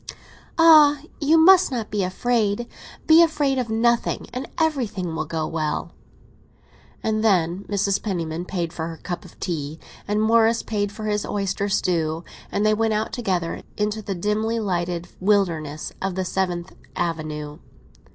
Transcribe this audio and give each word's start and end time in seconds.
"Ah! 0.57 1.03
you 1.19 1.37
must 1.37 1.69
not 1.71 1.91
be 1.91 2.01
afraid. 2.01 2.67
Be 3.05 3.21
afraid 3.21 3.59
of 3.59 3.69
nothing, 3.69 4.25
and 4.33 4.49
everything 4.57 5.13
will 5.13 5.25
go 5.27 5.45
well!" 5.45 5.91
And 7.03 7.23
then 7.23 7.65
Mrs. 7.65 8.01
Penniman 8.01 8.45
paid 8.45 8.73
for 8.73 8.87
her 8.87 8.97
cup 8.97 9.25
of 9.25 9.39
tea, 9.39 9.79
and 10.07 10.19
Morris 10.19 10.63
paid 10.63 10.91
for 10.91 11.05
his 11.05 11.23
oyster 11.23 11.69
stew, 11.69 12.23
and 12.51 12.65
they 12.65 12.73
went 12.73 12.95
out 12.95 13.13
together 13.13 13.61
into 13.77 14.01
the 14.01 14.15
dimly 14.15 14.59
lighted 14.59 15.07
wilderness 15.19 15.93
of 16.01 16.15
the 16.15 16.25
Seventh 16.25 16.73
Avenue. 16.95 17.59